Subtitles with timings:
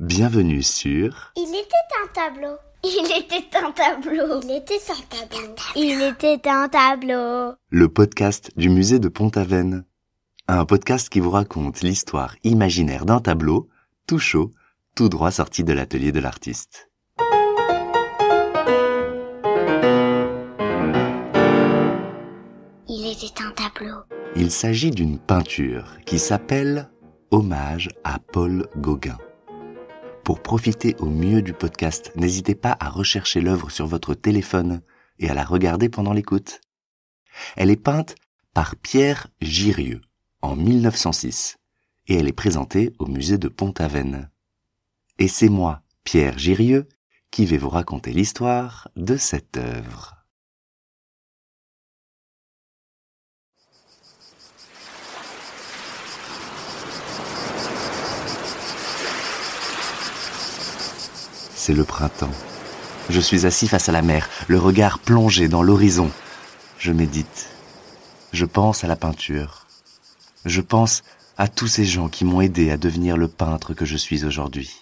[0.00, 2.56] Bienvenue sur Il était un tableau.
[2.82, 4.40] Il était un tableau.
[4.42, 5.54] Il était un tableau.
[5.76, 7.54] Il était un tableau.
[7.68, 9.84] le podcast du musée de Pont-Aven.
[10.48, 13.68] Un podcast qui vous raconte l'histoire imaginaire d'un tableau,
[14.06, 14.52] tout chaud,
[14.96, 16.88] tout droit sorti de l'atelier de l'artiste.
[22.88, 23.98] Il était un tableau.
[24.34, 26.88] Il s'agit d'une peinture qui s'appelle
[27.30, 29.18] Hommage à Paul Gauguin.
[30.30, 34.80] Pour profiter au mieux du podcast, n'hésitez pas à rechercher l'œuvre sur votre téléphone
[35.18, 36.60] et à la regarder pendant l'écoute.
[37.56, 38.14] Elle est peinte
[38.54, 40.00] par Pierre Girieux
[40.40, 41.58] en 1906
[42.06, 44.30] et elle est présentée au musée de Pont-Aven.
[45.18, 46.88] Et c'est moi, Pierre Girieux,
[47.32, 50.19] qui vais vous raconter l'histoire de cette œuvre.
[61.72, 62.32] Le printemps.
[63.10, 66.10] Je suis assis face à la mer, le regard plongé dans l'horizon.
[66.78, 67.48] Je médite.
[68.32, 69.68] Je pense à la peinture.
[70.44, 71.04] Je pense
[71.36, 74.74] à tous ces gens qui m'ont aidé à devenir le peintre que je suis aujourd'hui.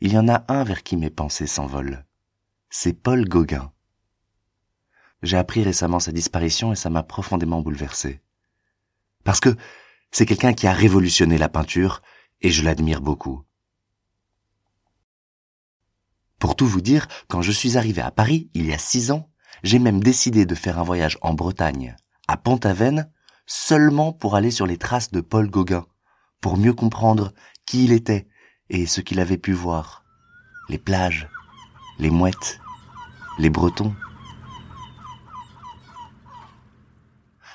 [0.00, 2.04] Il y en a un vers qui mes pensées s'envolent.
[2.70, 3.72] C'est Paul Gauguin.
[5.22, 8.20] J'ai appris récemment sa disparition et ça m'a profondément bouleversé.
[9.24, 9.56] Parce que
[10.12, 12.00] c'est quelqu'un qui a révolutionné la peinture
[12.42, 13.45] et je l'admire beaucoup.
[16.46, 19.28] Pour tout vous dire, quand je suis arrivé à Paris, il y a six ans,
[19.64, 21.96] j'ai même décidé de faire un voyage en Bretagne,
[22.28, 23.10] à Pont-Aven,
[23.46, 25.86] seulement pour aller sur les traces de Paul Gauguin,
[26.40, 27.32] pour mieux comprendre
[27.66, 28.28] qui il était
[28.70, 30.04] et ce qu'il avait pu voir.
[30.68, 31.28] Les plages,
[31.98, 32.60] les mouettes,
[33.40, 33.96] les bretons.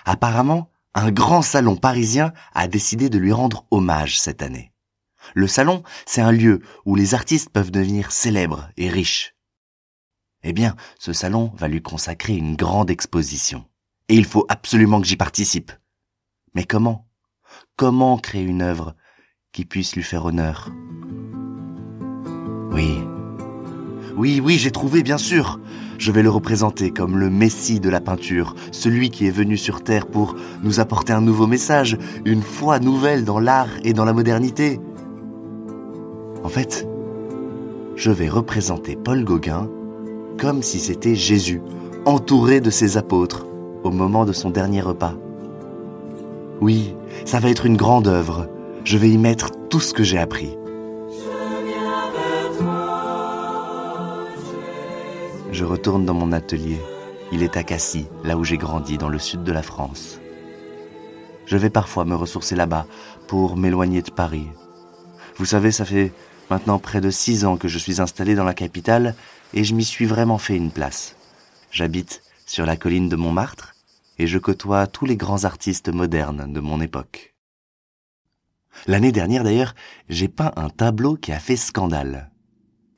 [0.03, 4.70] Apparemment, un grand salon parisien a décidé de lui rendre hommage cette année.
[5.33, 9.35] Le salon, c'est un lieu où les artistes peuvent devenir célèbres et riches.
[10.43, 13.65] Eh bien, ce salon va lui consacrer une grande exposition.
[14.09, 15.71] Et il faut absolument que j'y participe.
[16.55, 17.07] Mais comment?
[17.75, 18.95] Comment créer une œuvre
[19.51, 20.69] qui puisse lui faire honneur?
[22.71, 22.97] Oui.
[24.17, 25.59] Oui, oui, j'ai trouvé, bien sûr.
[25.97, 29.83] Je vais le représenter comme le Messie de la peinture, celui qui est venu sur
[29.83, 34.13] Terre pour nous apporter un nouveau message, une foi nouvelle dans l'art et dans la
[34.13, 34.79] modernité.
[36.43, 36.87] En fait,
[37.95, 39.69] je vais représenter Paul Gauguin
[40.39, 41.61] comme si c'était Jésus,
[42.05, 43.45] entouré de ses apôtres,
[43.83, 45.13] au moment de son dernier repas.
[46.61, 48.47] Oui, ça va être une grande œuvre.
[48.83, 50.57] Je vais y mettre tout ce que j'ai appris.
[55.51, 56.79] Je retourne dans mon atelier.
[57.31, 60.19] Il est à Cassis, là où j'ai grandi, dans le sud de la France.
[61.45, 62.87] Je vais parfois me ressourcer là-bas
[63.27, 64.47] pour m'éloigner de Paris.
[65.37, 66.11] Vous savez, ça fait
[66.51, 69.15] maintenant près de six ans que je suis installé dans la capitale
[69.53, 71.15] et je m'y suis vraiment fait une place.
[71.71, 73.73] J'habite sur la colline de Montmartre
[74.19, 77.35] et je côtoie tous les grands artistes modernes de mon époque.
[78.85, 79.75] L'année dernière d'ailleurs,
[80.09, 82.29] j'ai peint un tableau qui a fait scandale.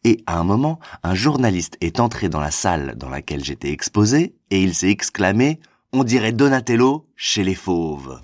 [0.03, 4.36] Et à un moment, un journaliste est entré dans la salle dans laquelle j'étais exposé
[4.50, 5.59] et il s'est exclamé
[5.92, 8.19] On dirait Donatello chez les fauves.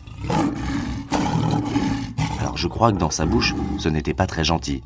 [2.39, 4.81] Alors je crois que dans sa bouche, ce n'était pas très gentil.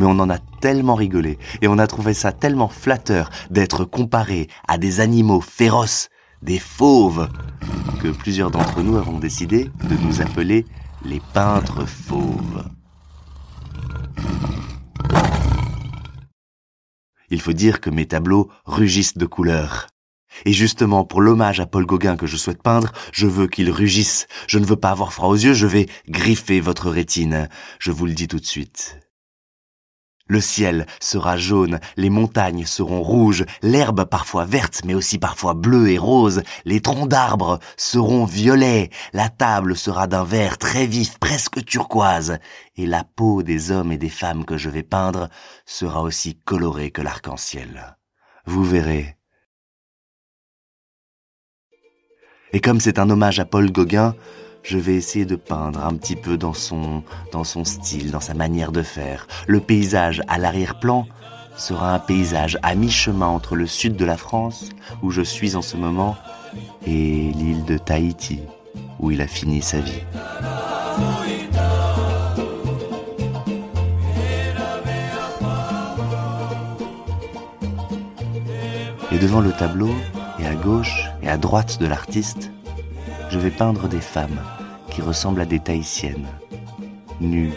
[0.00, 4.48] Mais on en a tellement rigolé et on a trouvé ça tellement flatteur d'être comparé
[4.66, 6.08] à des animaux féroces,
[6.40, 7.28] des fauves,
[8.00, 10.64] que plusieurs d'entre nous avons décidé de nous appeler
[11.04, 12.64] les peintres fauves.
[17.28, 19.88] Il faut dire que mes tableaux rugissent de couleur.
[20.46, 24.28] Et justement, pour l'hommage à Paul Gauguin que je souhaite peindre, je veux qu'il rugisse.
[24.46, 27.50] Je ne veux pas avoir froid aux yeux, je vais griffer votre rétine.
[27.78, 28.98] Je vous le dis tout de suite.
[30.30, 35.90] Le ciel sera jaune, les montagnes seront rouges, l'herbe parfois verte mais aussi parfois bleue
[35.90, 41.64] et rose, les troncs d'arbres seront violets, la table sera d'un vert très vif, presque
[41.64, 42.38] turquoise,
[42.76, 45.30] et la peau des hommes et des femmes que je vais peindre
[45.66, 47.96] sera aussi colorée que l'arc-en-ciel.
[48.46, 49.16] Vous verrez.
[52.52, 54.14] Et comme c'est un hommage à Paul Gauguin,
[54.62, 57.02] je vais essayer de peindre un petit peu dans son,
[57.64, 59.26] style, dans sa manière de faire.
[59.46, 61.06] Le paysage à l'arrière-plan
[61.56, 64.70] sera un paysage à mi-chemin entre le sud de la France,
[65.02, 66.16] où je suis en ce moment,
[66.86, 68.40] et l'île de Tahiti,
[68.98, 70.02] où il a fini sa vie.
[79.12, 79.90] Et devant le tableau,
[80.38, 82.50] et à gauche et à droite de l'artiste,
[83.30, 84.40] je vais peindre des femmes
[84.90, 86.26] qui ressemblent à des Tahitiennes,
[87.20, 87.52] nues,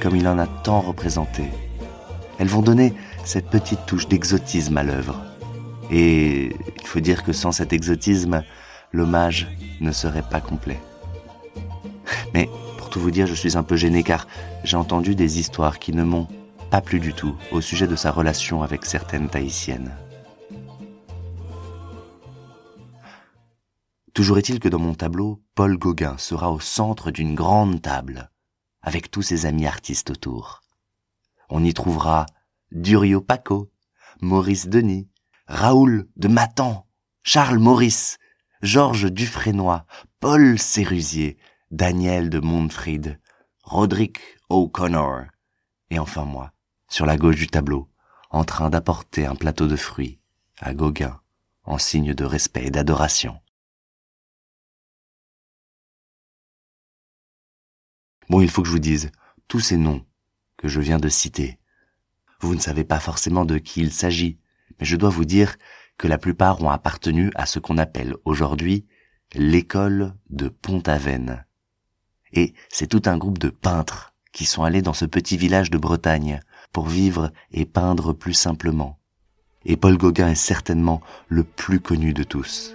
[0.00, 1.44] comme il en a tant représenté.
[2.38, 2.94] Elles vont donner
[3.24, 5.20] cette petite touche d'exotisme à l'œuvre.
[5.90, 8.42] Et il faut dire que sans cet exotisme,
[8.92, 9.48] l'hommage
[9.80, 10.80] ne serait pas complet.
[12.32, 12.48] Mais
[12.78, 14.26] pour tout vous dire, je suis un peu gêné car
[14.64, 16.26] j'ai entendu des histoires qui ne m'ont
[16.70, 19.92] pas plu du tout au sujet de sa relation avec certaines tahitiennes.
[24.16, 28.30] Toujours est-il que dans mon tableau, Paul Gauguin sera au centre d'une grande table,
[28.80, 30.62] avec tous ses amis artistes autour.
[31.50, 32.24] On y trouvera
[32.72, 33.70] Durio Paco,
[34.22, 35.10] Maurice Denis,
[35.48, 36.86] Raoul de Matan,
[37.24, 38.16] Charles Maurice,
[38.62, 39.82] Georges Dufresnoy,
[40.18, 41.36] Paul Sérusier,
[41.70, 43.20] Daniel de Montfried,
[43.64, 45.24] Roderick O'Connor,
[45.90, 46.52] et enfin moi,
[46.88, 47.90] sur la gauche du tableau,
[48.30, 50.20] en train d'apporter un plateau de fruits
[50.58, 51.20] à Gauguin,
[51.64, 53.38] en signe de respect et d'adoration.
[58.28, 59.10] Bon, il faut que je vous dise,
[59.48, 60.04] tous ces noms
[60.56, 61.58] que je viens de citer,
[62.40, 64.38] vous ne savez pas forcément de qui il s'agit,
[64.78, 65.56] mais je dois vous dire
[65.96, 68.84] que la plupart ont appartenu à ce qu'on appelle aujourd'hui
[69.34, 71.44] l'école de Pont-Aven.
[72.32, 75.78] Et c'est tout un groupe de peintres qui sont allés dans ce petit village de
[75.78, 76.40] Bretagne
[76.72, 78.98] pour vivre et peindre plus simplement.
[79.64, 82.74] Et Paul Gauguin est certainement le plus connu de tous.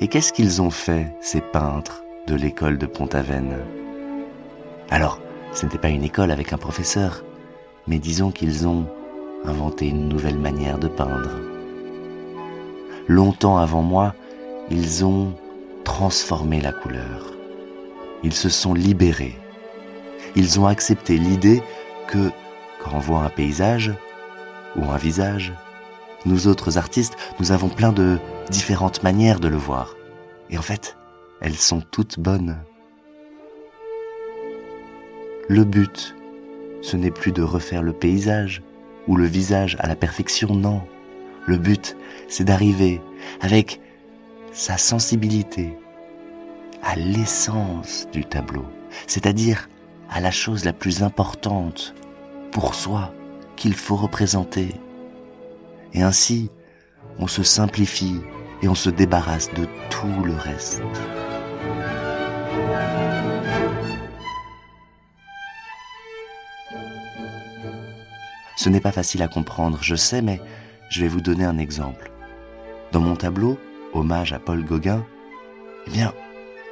[0.00, 2.05] Et qu'est-ce qu'ils ont fait, ces peintres?
[2.26, 3.56] De l'école de Pont-Aven.
[4.90, 5.20] Alors,
[5.52, 7.24] ce n'était pas une école avec un professeur,
[7.86, 8.86] mais disons qu'ils ont
[9.44, 11.30] inventé une nouvelle manière de peindre.
[13.08, 14.14] Longtemps avant moi,
[14.70, 15.32] ils ont
[15.84, 17.32] transformé la couleur.
[18.24, 19.38] Ils se sont libérés.
[20.34, 21.62] Ils ont accepté l'idée
[22.08, 22.30] que,
[22.82, 23.92] quand on voit un paysage
[24.76, 25.54] ou un visage,
[26.24, 28.18] nous autres artistes, nous avons plein de
[28.50, 29.94] différentes manières de le voir.
[30.50, 30.96] Et en fait,
[31.40, 32.56] elles sont toutes bonnes.
[35.48, 36.14] Le but,
[36.82, 38.62] ce n'est plus de refaire le paysage
[39.06, 40.82] ou le visage à la perfection, non.
[41.46, 41.96] Le but,
[42.28, 43.00] c'est d'arriver
[43.40, 43.80] avec
[44.52, 45.76] sa sensibilité
[46.82, 48.64] à l'essence du tableau,
[49.06, 49.68] c'est-à-dire
[50.10, 51.94] à la chose la plus importante
[52.50, 53.12] pour soi
[53.56, 54.74] qu'il faut représenter.
[55.92, 56.50] Et ainsi,
[57.18, 58.20] on se simplifie
[58.62, 60.82] et on se débarrasse de tout le reste.
[68.56, 70.40] Ce n'est pas facile à comprendre, je sais, mais
[70.88, 72.10] je vais vous donner un exemple.
[72.90, 73.58] Dans mon tableau,
[73.92, 75.06] hommage à Paul Gauguin,
[75.86, 76.12] eh bien,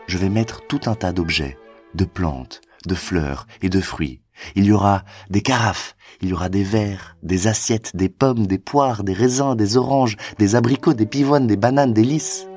[0.09, 1.57] je vais mettre tout un tas d'objets,
[1.95, 4.21] de plantes, de fleurs et de fruits.
[4.57, 8.59] Il y aura des carafes, il y aura des verres, des assiettes, des pommes, des
[8.59, 12.49] poires, des raisins, des oranges, des abricots, des pivoines, des bananes, des lys.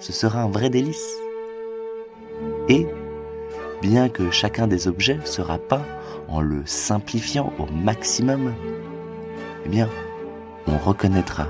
[0.00, 1.14] Ce sera un vrai délice.
[2.68, 2.86] Et,
[3.82, 5.84] bien que chacun des objets sera peint
[6.28, 8.54] en le simplifiant au maximum,
[9.64, 9.88] eh bien,
[10.66, 11.48] on reconnaîtra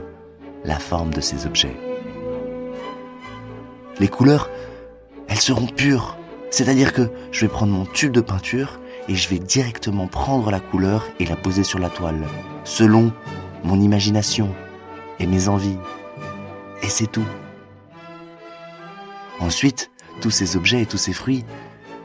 [0.65, 1.77] la forme de ces objets.
[3.99, 4.51] Les couleurs,
[5.29, 6.17] elles seront pures,
[6.51, 10.61] c'est-à-dire que je vais prendre mon tube de peinture et je vais directement prendre la
[10.61, 12.27] couleur et la poser sur la toile,
[12.65, 13.13] selon
[13.65, 14.49] mon imagination
[15.19, 15.79] et mes envies.
[16.83, 17.27] Et c'est tout.
[19.39, 19.91] Ensuite,
[20.21, 21.45] tous ces objets et tous ces fruits,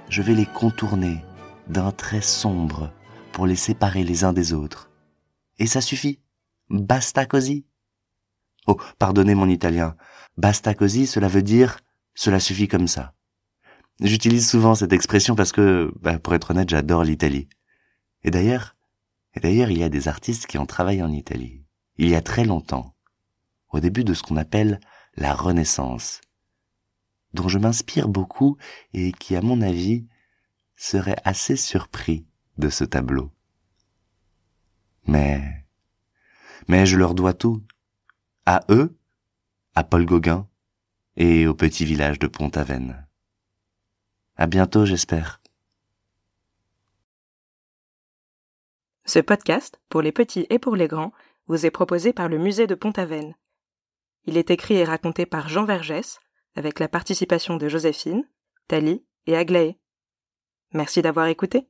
[0.09, 1.23] je vais les contourner
[1.67, 2.91] d'un trait sombre
[3.31, 4.89] pour les séparer les uns des autres.
[5.59, 6.19] Et ça suffit.
[6.69, 7.65] Basta così.
[8.67, 9.95] Oh, pardonnez mon italien.
[10.37, 11.79] Basta così, cela veut dire
[12.15, 13.13] cela suffit comme ça.
[14.01, 17.47] J'utilise souvent cette expression parce que, bah, pour être honnête, j'adore l'Italie.
[18.23, 18.75] Et d'ailleurs,
[19.35, 21.63] et d'ailleurs, il y a des artistes qui ont travaillé en Italie.
[21.97, 22.95] Il y a très longtemps.
[23.69, 24.79] Au début de ce qu'on appelle
[25.15, 26.21] la Renaissance.
[27.35, 28.55] Dont je m'inspire beaucoup
[28.93, 30.07] et qui, à mon avis,
[30.77, 32.25] serait assez surpris
[32.57, 33.29] de ce tableau.
[35.05, 35.65] Mais,
[36.69, 37.61] mais je leur dois tout.
[38.45, 38.97] À eux,
[39.75, 40.47] à Paul Gauguin
[41.17, 43.05] et au petit village de Pont-Aven.
[44.37, 45.41] À bientôt, j'espère.
[49.03, 51.11] Ce podcast, pour les petits et pour les grands,
[51.47, 53.35] vous est proposé par le musée de Pont-Aven.
[54.23, 56.21] Il est écrit et raconté par Jean Vergès,
[56.55, 58.27] avec la participation de Joséphine,
[58.67, 59.77] Thalie et Aglaé.
[60.73, 61.67] Merci d'avoir écouté.